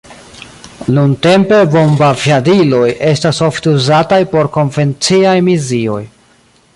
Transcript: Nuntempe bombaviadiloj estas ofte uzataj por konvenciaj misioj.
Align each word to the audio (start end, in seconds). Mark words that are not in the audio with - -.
Nuntempe 0.93 1.59
bombaviadiloj 1.75 2.89
estas 3.11 3.41
ofte 3.49 3.75
uzataj 3.81 4.21
por 4.35 4.53
konvenciaj 4.59 5.39
misioj. 5.51 6.03